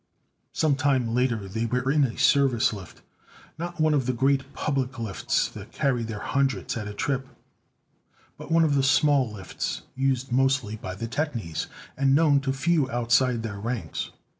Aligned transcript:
Sometime 0.51 1.13
later 1.13 1.47
they 1.47 1.67
were 1.67 1.91
in 1.91 2.03
a 2.03 2.17
service 2.17 2.73
lift; 2.73 3.03
not 3.59 3.79
one 3.79 3.93
of 3.93 4.07
the 4.07 4.13
great 4.13 4.51
public 4.55 4.97
lifts 4.97 5.47
that 5.49 5.71
carried 5.71 6.07
their 6.07 6.17
hundreds 6.17 6.75
at 6.75 6.87
a 6.87 6.93
trip, 6.95 7.27
but 8.35 8.51
one 8.51 8.63
of 8.63 8.73
the 8.73 8.81
small 8.81 9.31
lifts 9.31 9.83
used 9.95 10.31
mostly 10.31 10.75
by 10.75 10.95
the 10.95 11.07
technies, 11.07 11.67
and 11.95 12.15
known 12.15 12.39
to 12.39 12.51
few 12.51 12.89
outside 12.89 13.43
their 13.43 13.59
ranks. 13.59 14.09